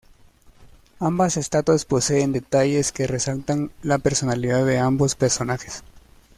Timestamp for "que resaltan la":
2.91-3.99